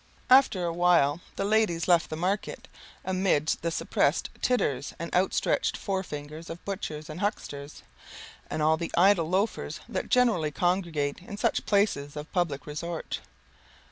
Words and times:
After 0.31 0.65
a 0.65 0.73
while 0.73 1.21
the 1.35 1.45
ladies 1.45 1.87
left 1.87 2.09
the 2.09 2.15
market, 2.15 2.67
amidst 3.05 3.61
the 3.61 3.69
suppressed 3.69 4.31
titters 4.41 4.95
and 4.97 5.13
outstretched 5.13 5.77
fore 5.77 6.01
fingers 6.01 6.49
of 6.49 6.65
butchers 6.65 7.07
and 7.07 7.19
hucksters, 7.19 7.83
and 8.49 8.63
all 8.63 8.77
the 8.77 8.91
idle 8.97 9.29
loafers 9.29 9.79
the 9.87 10.01
generally 10.01 10.49
congregate 10.49 11.19
in 11.21 11.37
such 11.37 11.67
places 11.67 12.15
of 12.15 12.31
public 12.33 12.65
resort. 12.65 13.19